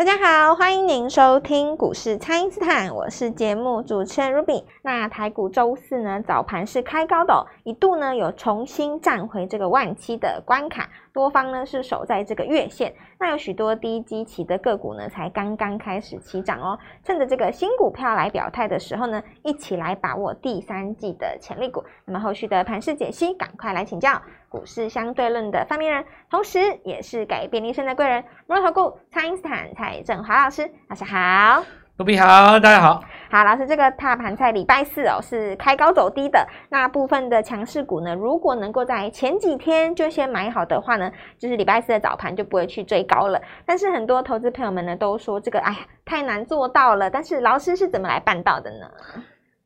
[0.00, 4.64] 大家好，欢迎您收听股市蔡因斯坦，我是节目主持人 Ruby。
[4.80, 12.94] 那台股周四呢，早盘是开高的，一度呢有重新站回这个万七的关卡，多方呢是守在这个月线。
[13.18, 16.78] 那有许多低基期的个股呢，才刚刚开始起涨哦。
[17.04, 21.84] 趁着这个新股票来表态的时候呢，一起来把握第三季的潜力股。
[22.04, 24.20] 那么后续的盘势解析，赶快来请教。
[24.48, 31.62] 股市相对论的发明人，同时也是改变一生的贵人——摩尔投顾蔡因斯坦蔡振华老师，老师好。
[31.98, 33.04] 卢比好，大家好。
[33.32, 43.40] 好，老师，这个大盘在礼拜四哦是开高走低的，那部分的强势股呢，如果能够在前几天就先买好的话呢，就是礼拜四的早盘就不会去追高了。
[43.64, 48.90] 但是很多投资朋友们呢都说这个哎呀太难做到了，但是老师是怎么来办到的呢？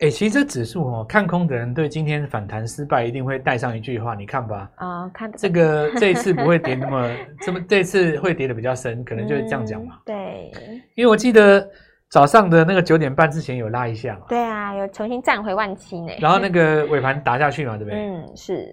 [0.00, 10.02] 哎、欸，其实这指数哦，看空的人对今天反弹失败一定会带上一句话，你看吧，啊、哦，看这个 这一次不会跌那么这么，这次会跌的比较深，可能就是这样讲嘛、嗯。
[10.05, 10.52] 对，
[10.96, 11.67] 因为我记得
[12.15, 14.27] 早上的那个九点半之前有拉一下嘛。
[14.29, 16.12] 对啊，有重新站回万七呢。
[16.20, 17.98] 然后那个尾盘打下去嘛，对不对？
[17.98, 18.69] 嗯，是。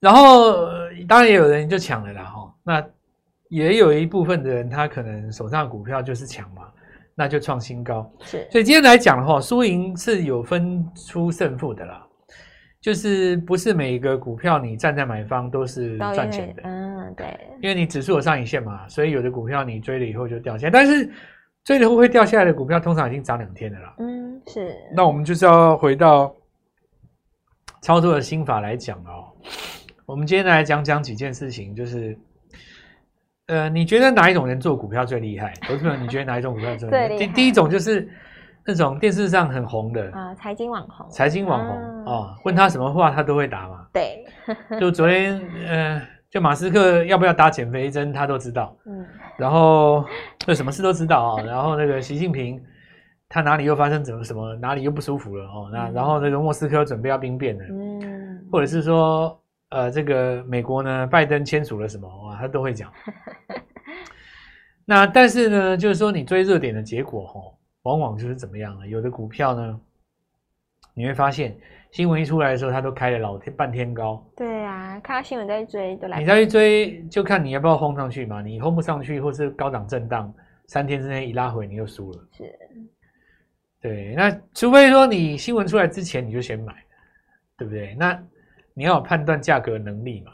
[0.00, 0.66] 然后
[1.06, 2.82] 当然也有人就抢了啦，哈，那
[3.50, 6.62] 也有一部分的人他可能手上的股票就是抢嘛。
[7.14, 12.04] 那就创新高，是，所以今天来讲的话，输赢是有分出胜负的啦，
[12.80, 21.08] 就是不是每一个股票你站在买方都是赚钱的，嗯，对，因为你指数有上影线嘛，所以有的股票你追了以后就掉下来，但是
[21.64, 26.34] 追了会会掉下来的股票通常已经涨两天的啦，嗯，是，那我们就是要回到
[27.80, 29.32] 操作的心法来讲哦，
[30.06, 32.16] 我们今天来讲讲几件事情，就是。
[33.46, 35.52] 呃，你觉得哪一种人做股票最厉害？
[35.68, 37.08] 投资朋友，你觉得哪一种股票最厉害？
[37.20, 38.08] 第第一种就是
[38.64, 43.86] 那种电视上很红的啊，财经网红，财经网红啊，问他什么话他都会答嘛。
[43.92, 44.24] 对，
[44.80, 46.00] 就昨天呃，
[46.34, 48.76] 就马斯克要不要打减肥针，他都知道。
[48.86, 49.06] 嗯，
[49.38, 50.04] 然后
[50.38, 51.42] 就什么事都知道啊。
[51.44, 52.60] 然后那个习近平
[53.28, 55.70] 他哪里又发生怎么什么，哪里又不舒服了哦。
[55.72, 59.40] 那然后那个莫斯科准备要兵变了，嗯，或者是说。
[59.70, 62.92] 呃，这个美国呢，拜登签署了什么哇，他都会讲。
[64.86, 67.50] 那但是呢，就是说你追热点的结果哦，
[67.82, 68.86] 往往就是怎么样呢？
[68.86, 69.80] 有的股票呢，
[70.94, 71.56] 你会发现
[71.94, 74.20] 新闻一出来的时候，它都开了老天半天高。
[74.36, 76.18] 对啊，看到新闻再追都来。
[76.18, 78.42] 你再去追，就看你要不要轰上去嘛。
[78.42, 80.34] 你轰不上去，或是高档震荡，
[80.66, 82.18] 三天之内一拉回，你又输了。
[82.32, 82.52] 是。
[83.80, 86.74] 对，那除非说你新闻出来之前你就先买，
[87.56, 87.94] 对不对？
[87.98, 88.20] 那。
[88.76, 90.32] 你要有判断价格能力嘛？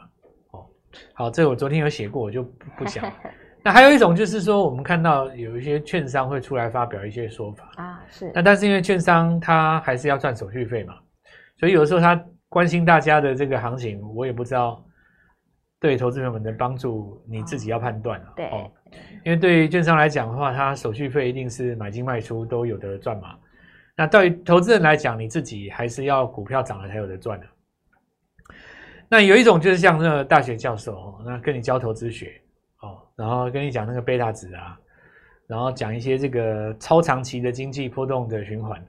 [0.53, 0.67] 哦，
[1.13, 3.05] 好，这个我昨天有写过，我就不不讲。
[3.63, 8.33] 那还有一种就是说，我们看到有一些券商会出来发表一些说法啊，是。
[8.35, 10.95] 那但是因为券商他还是要赚手续费嘛，
[11.61, 14.83] 所以有的时候他关心大家的这个行情，我也不知道
[15.79, 18.33] 对投资朋友们的帮助，你自己要判断啊。
[18.35, 18.73] 对，哦，
[19.27, 23.37] 因为对于券商来讲的话，他手续费一定是买进卖出都有得赚嘛。
[23.95, 27.47] 那对于投资人来讲，你自己还是要股票涨了才有的赚的。
[29.07, 32.41] 那有一种就是像那个大学教授哦，那跟你教投资学
[32.81, 34.79] 哦，然后跟你讲那个贝塔值啊，
[35.47, 38.83] 然后讲一些这个超长期的经济波动的循环。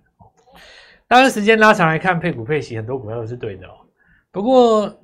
[1.11, 3.71] 当然时间拉长来看，配股配息很多股票都是对的哦。
[4.31, 4.97] 不过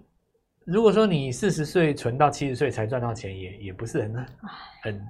[0.64, 4.16] 如果说你四十岁存到七十岁才赚到钱也，也也不是很
[4.84, 5.08] 很，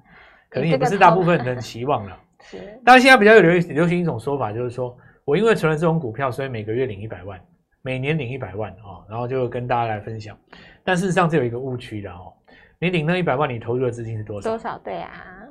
[0.50, 2.20] 可能也不是大部分人期望了。
[2.42, 2.58] 是。
[2.84, 7.40] 当然现在比较有流流行一种说法，就是说我因为存了这种股票，所以每个月领一百万。
[7.84, 10.36] 每年领一百万啊，然后就跟大家来分享。
[10.84, 12.34] 但事实上，这有一个误区的哦。
[12.80, 14.50] 你领那一百万，你投入的资金是多少？
[14.50, 14.80] 多少？
[14.80, 15.47] 对啊，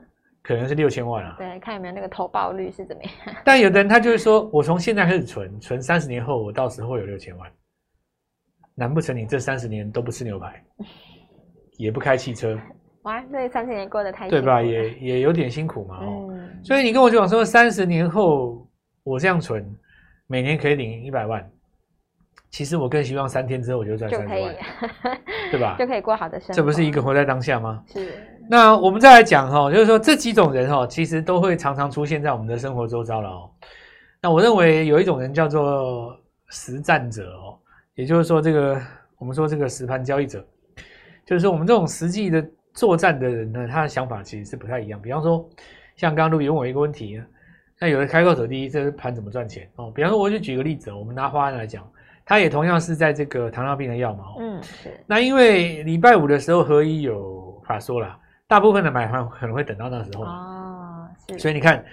[0.46, 1.34] 可能是六千万啊。
[1.38, 3.12] 对，看有没有那个投报率是怎么样。
[3.44, 7.50] 但有的人他就是说，我从现在开始存，存三十年后，我到时候有六千万。
[8.76, 10.62] 难不成你这三十年都不吃牛排，
[11.78, 12.58] 也不开汽车？
[13.02, 14.62] 哇，这三十年过得太对吧？
[14.62, 16.28] 也也有点辛苦嘛哦。
[16.30, 16.64] 嗯。
[16.64, 18.68] 所以你跟我讲说，三十年后
[19.02, 19.64] 我这样存，
[20.26, 21.50] 每年可以领一百万。
[22.50, 24.56] 其实我更希望三天之后我就赚三十万，
[25.50, 25.76] 对吧？
[25.80, 26.54] 就可以过好的生活。
[26.54, 27.82] 这不是一个活在当下吗？
[27.86, 28.35] 是。
[28.48, 33.50] 那我们再来讲哈，就是说这几种人哈，其实都会常常出现在我们的生活周遭了哦。
[34.22, 36.16] 那我认为有一种人叫做
[36.48, 37.58] 实战者哦，
[37.94, 38.80] 也就是说这个
[39.18, 40.44] 我们说这个实盘交易者，
[41.24, 45.00] 就是说我们这种实际的作战的人呢，他的想法其实是不太一样。
[45.00, 45.48] 比方说，
[45.96, 47.20] 像刚刚陆问我一个问题，
[47.80, 49.90] 那有的开高走低，这个盘怎么赚钱哦？
[49.94, 51.86] 比方说，我就举个例子，我们拿花安来讲。
[52.28, 54.90] 他也同样是在这个糖尿病的药嘛，嗯，是。
[55.06, 61.38] 那因为礼拜五的时候，何一有法说了，大部分的买盘可能会等到那时候哦，是。
[61.38, 61.84] 所以你看，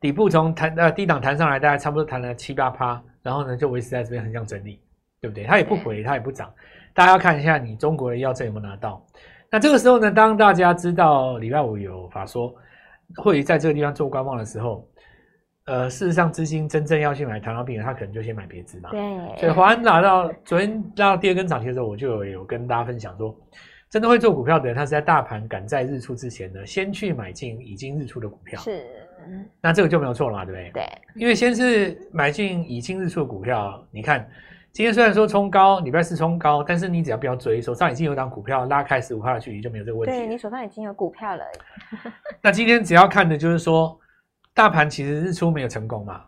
[0.00, 4.80] 底部从弹呃低档弹上来，大概差不多弹了七八趴，然后呢就维持在这边横向整理，
[5.20, 5.44] 对不对？
[5.44, 6.52] 它也不回，它也不涨。
[6.94, 9.02] 大家要看一下你中国的药证有没有拿到。
[9.50, 12.54] 那这个时候呢，当大家知道礼拜五有法说，
[13.16, 14.86] 会在这个地方做观望的时候，
[15.66, 18.90] 呃，事实上资金真正要去买糖尿病人，他可能就先买别支嘛。
[18.90, 19.00] 对。
[19.38, 23.34] 所以华安拿到昨天拉到第二根涨停的时候，我就有，有跟大家分享说，
[23.92, 28.58] 真的会做股票的人，他是在大盘赶在日出之前呢，先去买进已经日出的股票。
[28.58, 28.82] 是。
[29.60, 30.70] 那这个就没有错了嘛，对不对？
[30.72, 30.98] 对。
[31.14, 34.26] 因为先是买进已经日出的股票，你看。
[34.72, 40.16] 今天虽然说冲高，礼拜四冲高，但是你只要不要追，手上已经有档股票拉开十五号的距离就没有这个问题。
[40.16, 41.44] 对，你手上已经有股票了。
[42.40, 44.00] 那今天只要看的就是说，
[44.54, 46.24] 大盘其实日出没有成功嘛？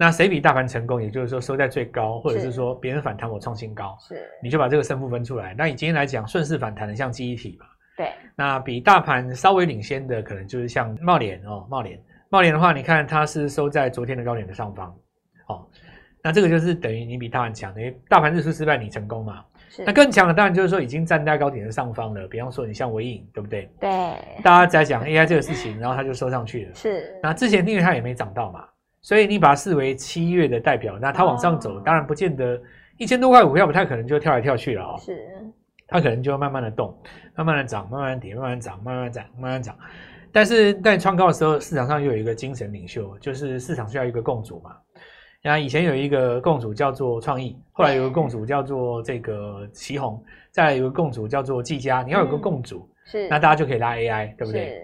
[0.00, 1.02] 那谁比大盘成功？
[1.02, 5.54] 也就是说收在最高，或者是说别人反弹我创新高，是你就把这个胜负分出来。
[5.58, 7.66] 那你今天来讲顺势反弹的像记忆体嘛？
[7.98, 8.10] 对。
[8.34, 12.00] 那比大盘稍微领先的可能就是像茂联哦，茂联，
[12.30, 14.88] 茂联的话，你看它是收在昨天的高点的上方，
[15.48, 15.68] 哦。
[16.22, 19.44] 那这个就是等于你比大盘强，因为大盘日出失败，你成功嘛？
[19.68, 19.84] 是。
[19.84, 22.26] 那更强的当然就是说已经站在高点的上方了。
[22.26, 23.70] 比方说你像微影，对不对？
[23.78, 23.90] 对。
[24.42, 26.74] 大家在讲 AI 这个事情，然后它就收上去了。
[26.74, 27.20] 是。
[27.22, 28.64] 那之前因为它也没涨到嘛，
[29.02, 32.60] 所以你把它视为七月的代表，那它往上走，哦、当然不见得
[32.98, 34.96] 一千多块股票不太可能就跳来跳去了哦。
[34.98, 35.26] 是。
[35.92, 36.96] 它可能就会慢慢的动，
[37.34, 39.76] 慢慢的涨，慢慢跌，慢慢涨，慢慢涨，慢慢涨。
[40.30, 44.76] 但是在创高的时候，市场上又有一个精神领袖，就是市场需要一个共主嘛。
[45.42, 50.22] 那以前有一个共主叫做创意，后来有个共主叫做这个旗宏，
[50.52, 52.02] 再来有个共主叫做技嘉。
[52.02, 54.80] 你要有个共主，是那大家就可以拉 AI，对不对？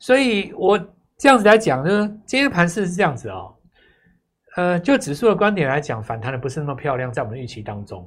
[0.00, 0.76] 所以我
[1.16, 3.54] 这样子来讲呢，今天盘势是这样子哦。
[4.58, 8.04] 呃，就指数的观点来讲，反弹的不是那么漂亮，在我们的预期当中。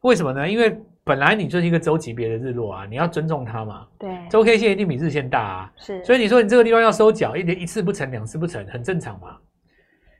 [0.00, 0.48] 为什么呢？
[0.48, 3.86] 因为本来你就是一个周级别的日落啊，你要尊重它嘛。
[3.96, 5.72] 对，周 K 线一定比日线大啊。
[5.76, 9.36] 是，所以你说你这个地方要收脚，一点一次不成，两次不成，很正常嘛。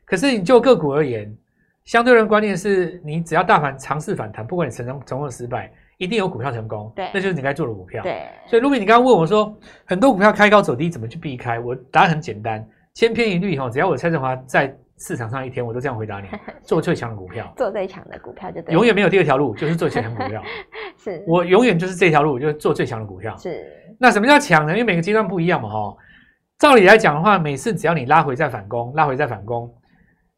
[0.05, 1.37] 可是你就个股而言，
[1.83, 6.93] 相对论观念是你只要大盘尝试反弹，不管你成功成功失败，一定有股票成功。
[6.95, 8.01] 对，那就是你该做的股票。
[8.05, 9.53] 对，所以卢比，你刚刚问我说，
[9.85, 11.59] 很多股票开高走低，怎么去避开？
[11.59, 16.29] 我答案很简单，千篇一律哈，只要我蔡振华在市场上一天，我都这样回答你：
[16.63, 20.43] 做最强的股票，做最强的股票就对，永远没有第二条路，就是做最强的股票。
[20.97, 23.37] 是，我永远就是这条路，就是做最强的股票。
[23.37, 23.65] 是，
[23.99, 24.73] 那什么叫强呢？
[24.73, 25.97] 因为每个阶段不一样嘛，哈。
[26.59, 29.69] 照理来讲的话，每次只要你拉回再反攻，拉回再反攻。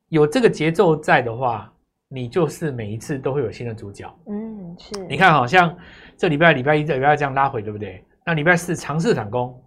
[0.09, 1.71] 有这个节奏在的话，
[2.09, 4.13] 你就是每一次都会有新的主角。
[4.27, 4.99] 嗯，是。
[5.07, 5.77] 你看，好像
[6.17, 8.03] 这礼拜礼拜一、这礼拜二这样拉回，对不对？
[8.25, 9.63] 那礼拜四尝试反攻，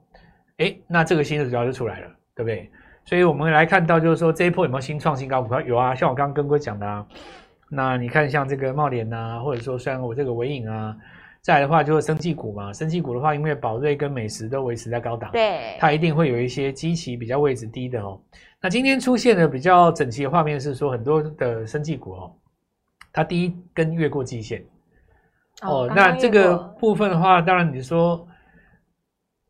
[0.58, 2.70] 哎，那这个新的主角就出来了，对不对？
[3.10, 5.60] 所以我们来看到，就是说这一波有没有新创新高股票？
[5.62, 7.04] 有啊，像我刚刚跟各位讲的啊。
[7.68, 10.96] 那你看，像这个茂联啊，或者说像我这个尾影啊，
[11.42, 12.72] 再来的话就是生技股嘛。
[12.72, 18.22] 生技股的话，因为宝瑞跟美食都维持在高档，对，它一定会有一些基期比较位置低的哦。
[18.62, 22.32] 那今天出现的比较整齐的画面是说，很多的生技股哦，
[23.12, 24.64] 它第一根越过季线
[25.64, 25.94] 哦，哦。
[25.96, 28.28] 那这个部分的话，当然你说，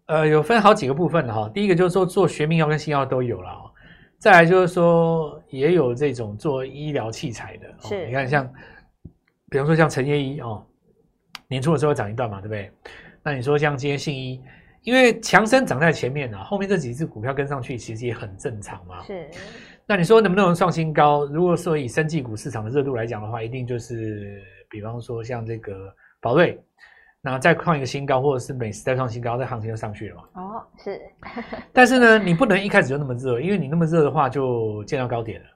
[0.10, 1.52] 呃，有分好几个部分的哈、哦。
[1.54, 3.72] 第一个就是说做学名药跟新药都有了哦，
[4.18, 8.08] 再来就是说也有这种做医疗器材的，是。
[8.08, 8.52] 你看像，
[9.50, 10.66] 比方说像陈业医哦，
[11.48, 12.72] 年初的时候涨一段嘛，对不对？
[13.22, 14.42] 那你说像今天信医。
[14.84, 19.04] 因为强生涨在前面啊，后面这几只股票跟上去，其实也很正常嘛。
[19.04, 19.30] 是。
[19.86, 21.26] 那你说能不能创新高？
[21.26, 26.58] 如果说以生技股市场的热度来讲的话，一定就是，比方说像这个宝瑞，
[27.22, 30.24] 那再创一个新高，或者是每次再创新高，这行情就上去了嘛。
[30.34, 31.02] 哦，是。
[31.74, 35.48] 但是呢，你不能一开始就那么热，因为你那么热的话，就见到高点了，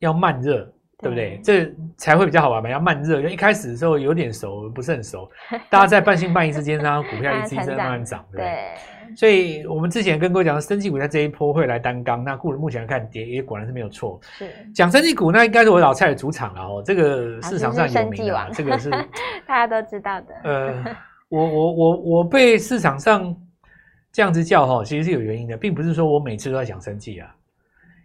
[0.00, 0.68] 要慢热。
[0.98, 1.40] 对不对？
[1.42, 3.18] 这才会比较好玩嘛，要慢热。
[3.18, 5.28] 因为一开始的时候有点熟，不是很熟，
[5.68, 8.44] 大家在半信半疑之间，让股票一直一直慢慢涨，对不对？
[8.46, 9.16] 对。
[9.16, 14.18] 所以我们之前跟各位讲，生技股在这一波会来担纲，那故目前来看跌也果然是没有错。
[14.38, 14.48] 是。
[14.74, 16.82] 讲生技股，那应该是我老蔡的主场了哦。
[16.84, 18.90] 这个市场上有名的，这个是
[19.46, 20.34] 大家都知道的。
[20.42, 20.84] 呃，
[21.28, 23.36] 我我我我被市场上
[24.10, 27.28] 这样子叫哈，其实是有原因的，并不是说我每次都在讲生技啊。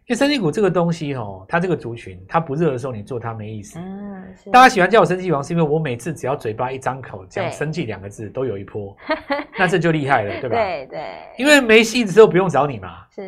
[0.10, 3.78] 因为生技股这个东西哦，它这个族群，它不热的时候你做它没意思。
[3.78, 8.98] 嗯，大家喜欢叫我生技王，是因为我每次只要嘴巴一张口讲生技两个字，都有一波，
[9.56, 10.56] 那这就厉害了，对吧？
[10.56, 11.00] 对对。
[11.38, 13.22] 因为没戏的时候不用找你嘛，是，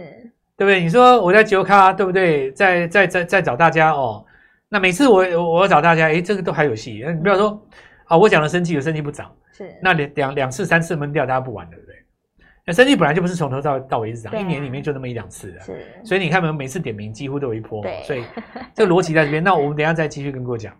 [0.57, 0.81] 对不对？
[0.81, 2.51] 你说我在九咖，对不对？
[2.53, 4.25] 在在在在找大家哦，
[4.67, 7.05] 那每次我我找大家，诶，这个都还有戏。
[7.07, 7.63] 你不要说
[8.05, 11.73] 啊，我讲了生技有生技不涨，是，那两两两次三次闷掉，大家不玩了。
[12.65, 16.01] 那生技本来就不是从头到到尾一直涨，一年里面就那么一两次的，是。
[16.03, 18.23] 所以你看，我们每次点名几乎都有一波，所以
[18.73, 19.43] 这个逻辑在这边。
[19.43, 20.71] 那我们等一下再继续跟各位讲。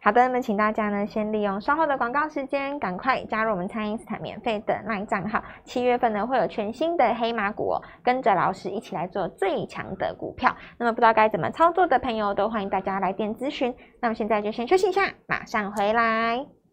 [0.00, 5.42] 好的，那么请大家呢，先利用稍后的广告时间，赶快加入我们蔡因斯坦免费的 LINE 账号。
[5.64, 10.54] 七月份呢，会有全新的黑马股哦，跟着老师一起来做最强的股票。
[10.78, 13.74] 那么不知道该怎么操作的朋友，都欢迎大家来电咨询。
[14.02, 16.63] 那么现在就先休息一下，马上回来。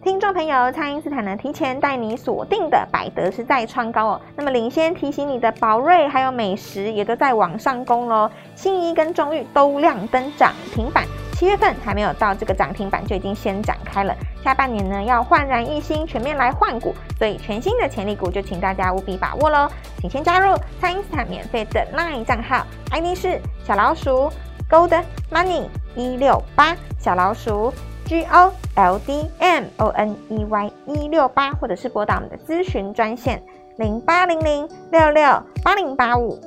[0.00, 4.20] 听众朋友，蔡因斯坦呢提前带你锁定的百德是再创高哦。
[4.36, 8.30] 那么领先提醒你的宝瑞还有美食也都在往上攻喽。
[8.54, 14.14] 新一跟中裕都亮灯涨停板，七月份还没有到这个涨停板就已经先展开了。
[14.44, 19.68] 下半年呢要焕然一新，全面来换股，所以全新的潜力股就请大家务必把握喽。
[19.98, 24.30] 请先加入蔡因斯坦免费的 LINE 账号，ID 是小老鼠
[24.70, 25.02] Gold
[25.32, 25.64] Money
[25.96, 27.72] 一六八小老鼠。
[28.08, 33.42] G O L D M O N E Y 一六八，或者是拨打我们的咨询专线
[33.76, 35.22] 零八零零六六
[35.62, 36.40] 八零八五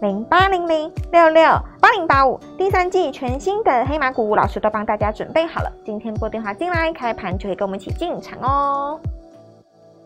[0.00, 1.42] 零八零零六六
[1.80, 2.38] 八零八五。
[2.56, 9.00] 第三季全新的黑马股，老师都帮大家准备好了，今天拨电话进来，开盘就可以跟我们一起进场哦。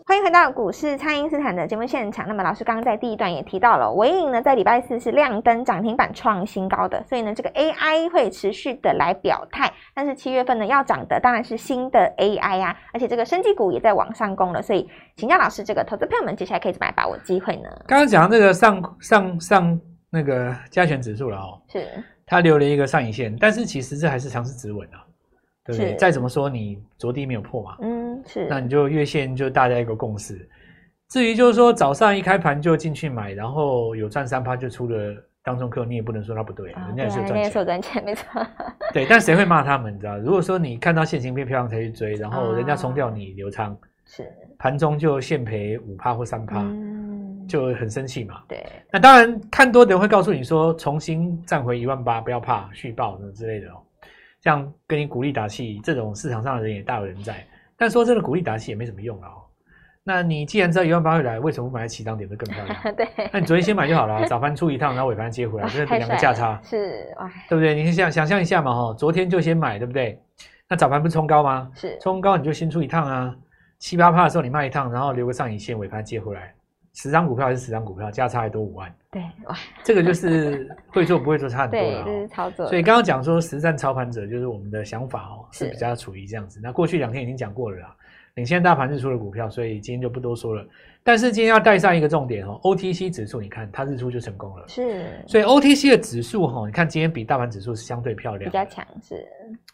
[0.05, 2.27] 欢迎回到股市，蔡因斯坦的节目现场。
[2.27, 9.71] 那么老师刚刚在第一段也提到了，纬颖呢在礼拜四是亮灯涨停板创新高的，所以呢这个 AI 会持续的来表态。
[9.93, 14.61] 但是七月份呢要涨的当然是新的 AI 啊，而且这个生技股也在往上攻了。
[14.61, 17.69] 所以请教老师，这个投资朋友们接下来可以怎么来把握机会呢？
[17.87, 19.79] 刚刚讲这个上上上
[20.09, 21.87] 那个加权指数了哦，是
[22.25, 24.99] 它留了一个上影线，但是其实这还是强势止稳啊。
[25.65, 25.95] 对不对？
[25.95, 27.77] 再怎么说，你昨低没有破嘛？
[27.81, 28.47] 嗯，是。
[28.49, 30.47] 那你就月线就大家一个共识。
[31.09, 38.47] 至于就是说早上一开盘就进去买，然后有赚三趴就出了当中客，你也不能说他不对，啊、人家也是赚钱，没错，赚钱没错。
[38.93, 39.93] 对，但谁会骂他们？
[39.93, 40.17] 你知道？
[40.17, 44.27] 如果说你看到现行变漂亮才去追，然后人家冲掉你留仓，是
[44.57, 48.41] 盘中就现赔五趴或三趴，嗯，就很生气嘛。
[48.47, 48.65] 对。
[48.91, 53.75] 那当然，看多的人会告诉你说，重新站回一万八，不要怕，续报什么之类的哦。
[54.43, 57.43] 这样跟你鼓励打气，这种市场上的人也大有人在。
[57.77, 59.41] 但说真的，鼓励打气也没什么用了哦。
[60.03, 62.77] 那你既然知道一万八会来，为什么不买在起涨点就更漂亮？
[62.93, 63.07] 对。
[63.31, 67.73] 那你昨天先买就好了，早盘出一趟，然后尾盘接回来，这两个价差是哇，对不对？
[67.73, 70.21] 你想想象一下嘛，哈，昨天就先买，对不对？
[70.67, 71.71] 那早盘不是冲高吗？
[71.73, 71.97] 是。
[72.01, 73.33] 冲高你就先出一趟啊，
[73.79, 76.53] 七八趴的时候你卖一趟，然后留个上影线，尾盘接回来。
[76.93, 78.93] 十张股票还是十张股票，价差还多五万。
[79.09, 82.03] 对，哇，这个就是会做不会做差很多了。
[82.03, 82.67] 对，就是操作。
[82.67, 86.59] 所以刚刚讲说实战操盘者就是我们的想法哦，是比较处于这样子。
[86.61, 87.95] 那过去两天已经讲过了啦，
[88.35, 90.63] 领先大盘日出的股票，所以今天就不多说了。
[91.03, 94.67] 但是今天要带上一个重点哦，OTC 指数，你看它日出就成功了。
[94.67, 95.05] 是。
[95.27, 99.27] 所以 OTC 的指数哈，你看今天比大盘指数是相对漂亮，比较强势。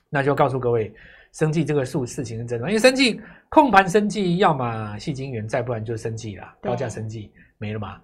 [0.10, 0.94] 那就告诉各位。
[1.32, 8.00] 生技这个数事情是真的，因为生技控盘生技，要么戏晶圆，再不然就是生技啦，高价生技没了嘛。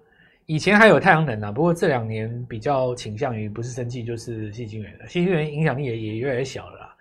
[0.46, 6.96] 以前还有太阳能啊，不过这两年比较倾向于不是生技就是矽晶圆了，矽晶圆影响力也也越来越小了啦。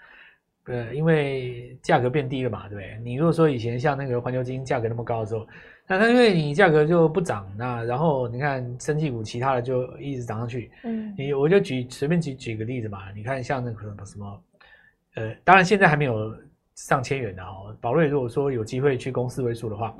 [0.65, 2.99] 呃，因为价格变低了嘛，对不对？
[3.03, 5.47] 你如果说以前像那个环球金价格那么高的时候，
[5.87, 10.71] 那它因为你价格就不涨，那然后你看生技股其他的就一直涨上去。
[10.83, 14.43] 嗯，你我就举随便举举个例子嘛，你看像那个什么。
[15.15, 16.35] 呃，当然现在还没有
[16.75, 17.75] 上千元的哦。
[17.79, 19.95] 宝瑞如果说有机会去攻四位数的话，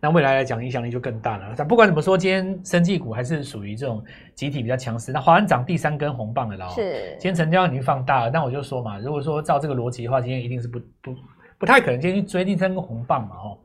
[0.00, 1.54] 那未来来讲影响力就更大了。
[1.56, 5.10] 但不管怎么说，今天生技股还是属于这种集体比较强势。
[5.10, 8.30] 那华安涨第三根红棒的了，是今天成交已经放大了。
[8.30, 11.16] 但我就说嘛，如果说照这个逻辑的话，今天一定是不不
[11.58, 13.58] 不太可能今天去追第三根红棒嘛哦。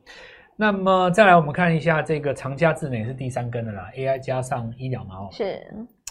[0.56, 5.30] 那么再来我们看一下这个长佳智能也是第三根的啦，AI 加上医疗嘛哦。
[5.32, 5.62] 是。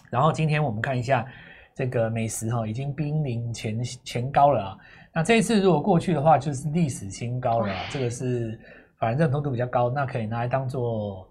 [0.09, 1.27] 然后今天我们看一下。
[1.75, 4.78] 这个美食哈已经濒临前前高了啊，
[5.12, 7.75] 那这一次如果过去的话，就是历史新高了。
[7.90, 8.57] 这个是
[8.97, 11.28] 法人认同度比较高，那可以拿来当做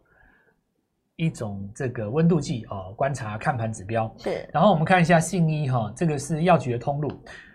[1.15, 4.13] 一种这个温度计哦，观察看盘指标。
[4.17, 4.45] 是。
[4.51, 7.09] 然后我们看一下信一哈，这个是药局的通路。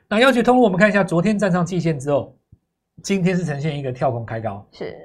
[0.08, 2.34] 那药局通路我们看一下，昨天站上季线之后，
[3.02, 4.66] 今天是呈现一个跳空开高。
[4.72, 4.96] 是。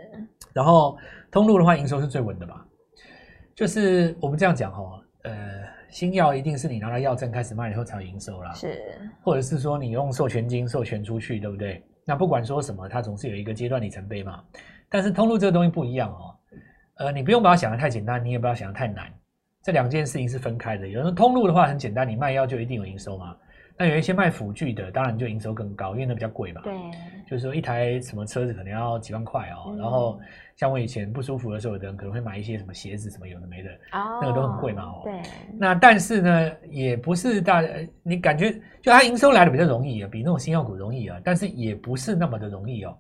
[0.54, 0.98] 然后
[1.30, 2.66] 通路的话，营收是最稳的吧？
[3.54, 5.64] 就是我们这样讲哈，呃。
[5.94, 8.82] 新药一定是你拿到药证开始卖以后才有营收啦，是，
[9.22, 11.84] 或者是说你用授权金授权出去，对不对？
[12.04, 14.44] 那不管说什么，它总是有一个阶段里程碑嘛。
[14.90, 16.36] 但是通路这个东西不一样哦，
[16.96, 19.06] 呃，你不用把它想得太简单，你也不要想得太难，
[19.62, 20.88] 这两件事情是分开的。
[20.88, 23.38] 有人通路的话很简单，你卖药就一定有营收嘛。
[23.78, 26.62] 那有一些卖辅具的，当然就营收更高，因为那比较贵嘛。
[26.64, 26.74] 对，
[27.28, 29.72] 就是说一台什么车子可能要几万块哦。
[29.72, 30.20] 嗯、然后
[30.56, 34.84] 像我以前不舒服的时候，有的人可能会买一些什么鞋子，什么有的没的，哦、那个都很贵嘛。
[34.84, 35.14] 哦，对。
[35.58, 37.64] 那但是呢，也不是大，
[38.04, 38.52] 你感觉
[38.82, 42.96] 就它营收来的比较容易啊，比那种新药股容易啊，但是也不是那么的容易哦，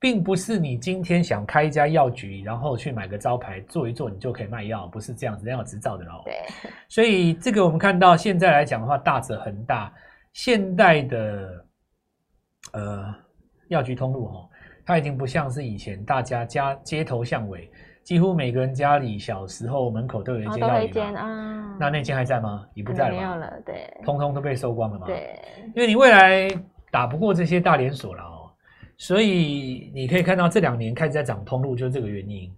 [0.00, 6.22] 并不是你今天想开一家药局，然后去买个招牌做一做，你就可以卖药，不是这样子，要有执照的哦。
[6.24, 6.34] 对。
[6.88, 9.92] 所以这个我们看到现在来讲的话，大者恒大。
[10.34, 11.64] 现代的
[12.72, 13.14] 呃
[13.68, 14.48] 药局通路哈，
[14.84, 17.70] 它已经不像是以前大家家街头巷尾，
[18.02, 21.76] 几乎每个人家里小时候门口都有一间药局啊。
[21.78, 22.66] 那那间还在吗？
[22.74, 23.16] 已不在了。
[23.16, 23.88] 没有了，对。
[24.04, 25.06] 通通都被收光了嘛。
[25.06, 25.40] 对。
[25.68, 26.48] 因为你未来
[26.90, 28.33] 打不过这些大连锁了哦。
[28.96, 32.52] 所以你可以看到这两年开始在涨通路，就是这个原因。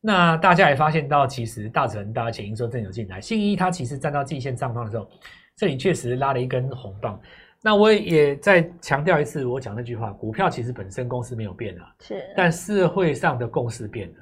[0.00, 5.08] 那大家也发现到，其实大成、大家潜营收正有进来，信一它其实站到季线上方的时候，
[5.56, 7.20] 这里确实拉了一根红棒。
[7.62, 14.16] 那我也再强调一次，我讲那句话，股票其实本身公司没有变啊，是，但社会上的共识变了，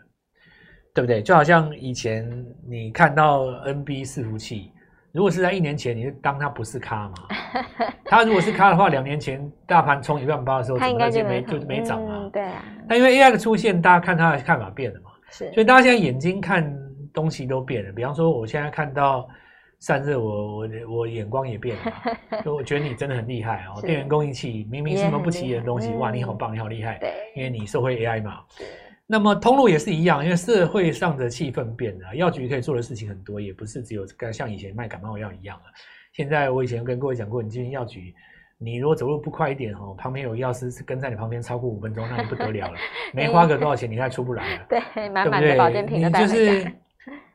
[0.93, 1.23] 对不对？
[1.23, 4.73] 就好像以前你看到 NB 伺服器，
[5.13, 7.15] 如果是在一年前，你就当它不是咖嘛？
[8.07, 12.31] 它如果是咖的话，两年前大盘冲一万八的时候，怎么就没就没涨啊？
[12.33, 12.63] 对啊。
[12.89, 15.11] 那因为 AI 的出现，大家看它的看法变了嘛？
[15.31, 16.73] 是，所以大家现在眼睛看
[17.13, 17.93] 东西都变了。
[17.93, 19.29] 比方说，我现在看到
[19.81, 22.43] 散热，我我我眼光也变了。
[22.45, 26.99] 就我觉得你真的很厉害哦，电源供应器明明是什么不起眼的东西，哇，你好棒，你好厉害。
[26.99, 28.41] 对，因为你受惠 AI 嘛。
[29.11, 35.65] 那么通路也是一样，因为社会上的气氛变了，药局可以做的事情很多，也不是只有跟像以前卖感冒药一样了。
[36.13, 38.15] 现在我以前跟各位讲过，你进药局。
[38.63, 42.79] 你如果走路不快一点哦，旁边有药师是跟在你旁边超过五分钟，那你不得了了。
[43.13, 44.67] 没花个多少钱，你还出不来了。
[44.69, 46.71] 对，满满的保健品你就是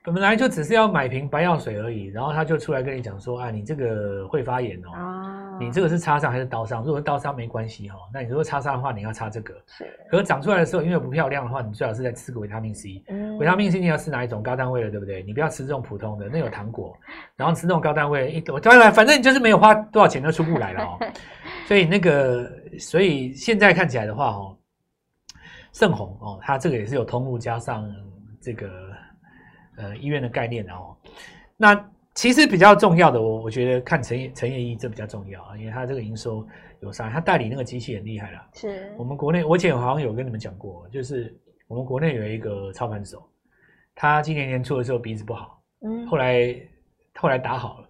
[0.04, 4.92] 本来就只是要买瓶白药水而已，然后他就出来跟你讲说啊，你这个会发炎哦。
[4.94, 6.84] 啊你这个是擦伤还是刀伤？
[6.84, 9.54] 如果是刀伤没关系哈，那你如果擦伤的话，你要擦这个。
[9.68, 9.86] 是。
[10.10, 13.04] 可是长出来的时候，因为不漂亮的话，你最好是在吃个维他命 C。
[13.08, 13.38] 嗯。
[13.38, 15.24] 维他命 C 你要吃哪一种高单位的，对不对？
[15.24, 16.98] 你不要吃这种普通的，那有糖果。
[17.36, 21.00] 然后吃那种高单位，一当然反正你就是没有花多少钱就出不来了哦。
[21.68, 24.58] 所以那个，所以现在看起来的话哦，
[25.72, 27.90] 盛虹哦，它这个也是有通路加上
[28.42, 28.70] 这个
[29.78, 30.96] 呃医院的概念的哦。
[31.56, 31.90] 那。
[32.16, 36.48] 其实比较重要的，我我觉得看陈业陈业一这比较重要啊，因为他这个营收
[36.80, 38.40] 有上，他代理那个机器很厉害了。
[38.54, 43.22] 是我们国内，我以前好像有跟你们讲过，就是我们国内有一个操盘手，
[43.94, 46.56] 他今年年初的时候鼻子不好，嗯，后来
[47.16, 47.90] 后来打好了，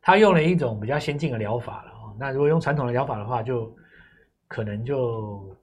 [0.00, 2.10] 他用了一种比较先进的疗法了啊。
[2.18, 3.72] 那如果用传统的疗法的话，就
[4.48, 5.56] 可能就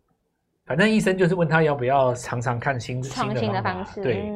[0.65, 4.31] 反正医生就是问他要不要常常看新新的方法，对。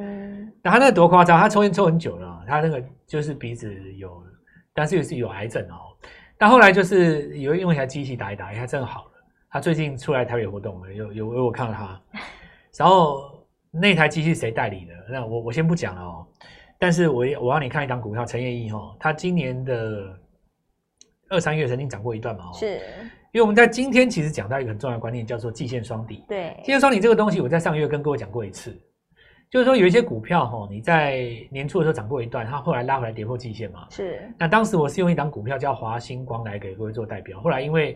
[0.71, 4.23] 他那多夸张，他抽烟抽很久了，他那个就是鼻子有，
[4.73, 5.95] 但是也是有癌症哦。
[6.37, 9.11] 但后来就是有用一台机器打一打，他真的好了。
[9.49, 12.01] 他最近出来台北活动了，有有有我看到他。
[12.75, 14.93] 然后那台机器谁代理的？
[15.09, 16.27] 那我我先不讲了哦。
[16.79, 20.17] 但是我我让你看一档股票，陈业一哈，他今年的
[21.29, 22.51] 二三月曾经涨过一段嘛哦？
[22.53, 22.79] 是。
[23.31, 26.23] 因为我们在今天其实讲到一个很重要的观念，叫做季线双底。
[26.27, 28.79] 对，季线双底这个东西，我在上个月跟各位讲过一次。
[29.53, 33.85] 就是说，有一些股票哈，你在年初的时候涨过一段，它后来拉回来跌破季线嘛。
[33.91, 34.19] 是。
[34.35, 37.95] 那当时我是用一档股票叫华星光来给各位做代表，后来因为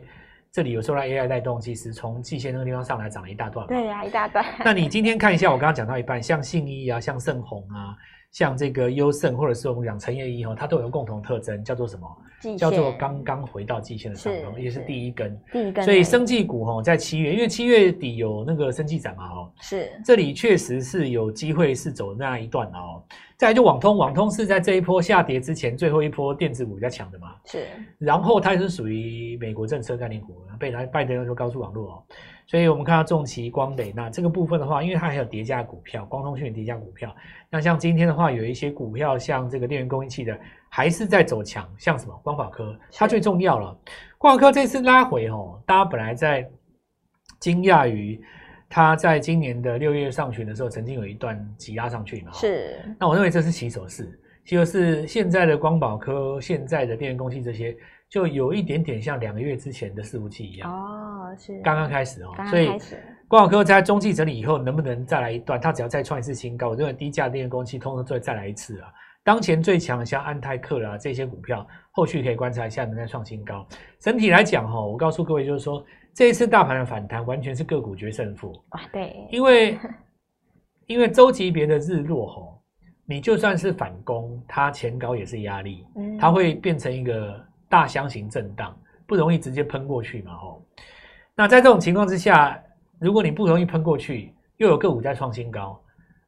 [0.52, 3.65] 这里有受到 AI 带动，其实从季线那个地方上来涨了一大段。
[3.65, 4.46] 对呀、啊，一大段。
[4.63, 7.98] 那你今天看一下，我刚刚讲到一半，像信义啊，像盛虹啊。
[8.31, 12.07] 像这个优胜，或者是我们讲陈业一哈，它都有个共同特征，叫做什么？
[12.55, 15.41] 叫做刚刚回到季线的上方，也是第一根。
[15.51, 15.83] 第一根。
[15.83, 23.01] 所以生技股哈，在七月，因为七月底有那个生技展嘛哈，是这里确实是有机会是走那一段哦。
[23.37, 27.33] 再来就网通，网通是在这一波下跌之前最后一波电子股比较强的嘛。
[27.45, 27.65] 是。
[27.97, 32.03] 然后它也是属于美国政策概念股，被来拜登说高速网络哦。
[32.47, 37.13] 所以我们看到重奇光磊，那这个部分的话，因为它还有叠加股票，光通讯叠加股票。
[37.49, 43.77] 那像今天的话，有一些股票，像这个电源供应器的，还是在走强，像什么光宝科，它最重要了。
[44.17, 46.49] 光宝科这次拉回哦，大家本来在
[47.41, 48.17] 惊讶于
[48.69, 52.31] 它在今年的六月上旬的时候，曾经有一段急拉上去嘛。
[52.31, 52.79] 是。
[52.97, 57.75] 那我认为这是起手式，其实是现在的光宝科，现在的电源供应器这些。
[58.10, 65.60] 就有一点点像两个月之前的伺服器一样哦，是刚刚开始哦，刚刚开始，所以光宝科在中期整理以后，能不能再来一段？
[65.60, 68.88] 它只要再创一次新高，我认为低价电源供应器通通再再来一次啊。
[69.26, 73.67] 当前最强的像安泰克啦这些股票，后续可以观察一下能不能创新高。
[74.00, 79.78] 整体来讲哈，我告诉各位就是说，这一次大盘的反弹完全是个股决胜负啊，对，因为
[80.86, 82.39] 因为周级别的日落哦，
[83.06, 87.46] 你就算是反攻，它前高也是压力，嗯，它会变成一个。
[87.69, 90.36] 大箱型震荡不容易直接喷过去嘛？
[90.38, 90.62] 吼，
[91.36, 92.62] 那在这种情况之下，
[92.99, 95.80] 如果你不容易喷过去，又有个股在创新高，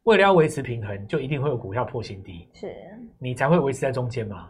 [0.03, 2.73] 为了要维持平衡，就一定会有股票破新低，是，
[3.17, 4.49] 你才会维持在中间嘛。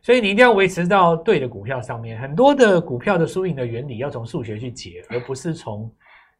[0.00, 2.18] 所以你一定要维持到对的股票上面。
[2.20, 5.90] 很多的股票的输赢的原理要从数学去解，而不是从。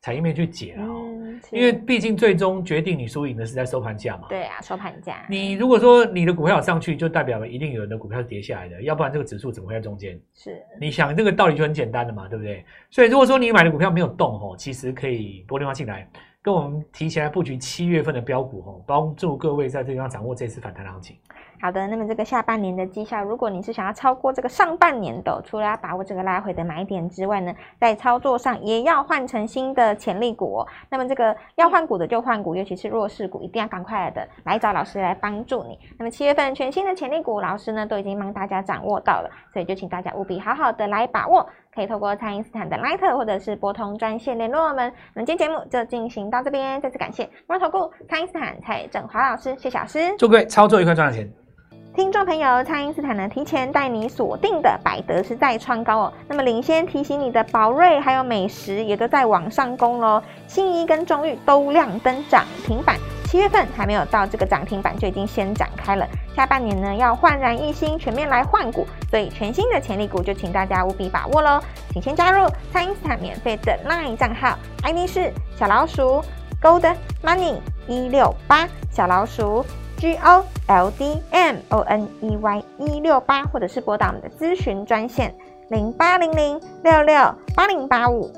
[0.01, 1.05] 产业面去解了哦，
[1.51, 4.29] 因为毕竟最终决定你输赢的是在收盘价嘛。
[4.29, 5.27] 对啊，收盘价。
[5.29, 10.19] 你如果说你的股票上去，就代表了一定有人的股票是跌下来的，要不然这个指数怎么会在中间？
[10.35, 10.63] 是。
[10.81, 12.65] 你想这个道理就很简单的嘛，对不对？
[12.91, 16.09] 所以如果说你买的股票没有动吼，其实可以拨电话进来，
[16.41, 21.17] 跟我们提前来布局七月份的标股吼，帮助各位在这地方掌握这次反弹行情。
[21.61, 30.65] 好的，那么这个下半年的绩效，如果你是想要超过这个上半年的，除了要把握这个拉回的买点之外呢，在操作上也要换成新的潜力股。
[30.89, 35.79] 那么这个要换股的就换股，尤其是弱势股，一定要赶快的来找老师来帮助你。
[35.99, 41.45] 那么七月份全新的潜力股，老师呢都已经帮大家掌握到了，所以就请大家务必好好的来把握。
[41.75, 44.93] 可以透过蔡因斯坦的 Line 或者是拨通专线联络我们。
[45.15, 50.17] 那今天节目就进行到这边，再次感谢摩投顾蔡因斯坦蔡正华老师，谢谢老师。
[50.19, 51.48] 祝各位操作愉快，赚到钱。
[51.95, 56.13] 听众朋友，蔡因斯坦呢提前带你锁定的百德是再创高哦。
[56.29, 60.23] 那么领先提醒你的宝瑞还有美食也都在往上攻喽。
[60.47, 62.97] 新一跟中裕都亮灯涨停板。
[63.25, 66.07] 七月份还没有到这个涨停板，就已经先展开了。
[66.35, 71.61] 下半年呢，要焕然一新，全面来换股，所以全新的潜力股就请大家务必把握喽。
[71.93, 76.23] 请先加入蔡因斯坦免费的 LINE 账号，ID 是小老鼠
[76.63, 79.63] Gold Money 一六八，小老鼠
[79.99, 85.35] G O L D M O N E Y 一六八，或者是拨打我们的咨询专线
[85.71, 88.33] 零八零零六六八零八五。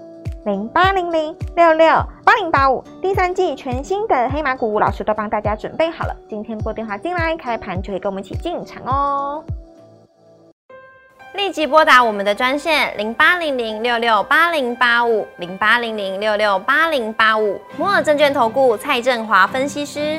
[0.47, 1.87] 零八零零六六
[2.25, 6.17] 八零八五，第三季全新的黑马股，老师都帮大家准备好了。
[6.31, 9.45] 今天拨电话进来，开盘就可以跟我们一起进场哦。
[11.35, 20.19] 立即拨打我们的专线零八零零六六八零八五零八零零六六八零八五，摩尔证券投顾蔡振华分析师。